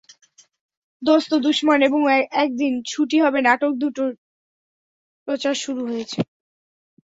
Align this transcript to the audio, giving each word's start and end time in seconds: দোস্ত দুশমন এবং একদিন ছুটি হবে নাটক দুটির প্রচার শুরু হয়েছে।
দোস্ত 1.01 1.31
দুশমন 1.43 1.79
এবং 1.87 2.01
একদিন 2.37 2.73
ছুটি 2.87 3.17
হবে 3.23 3.39
নাটক 3.41 3.71
দুটির 3.81 4.11
প্রচার 5.27 5.53
শুরু 5.63 5.81
হয়েছে। 5.85 6.19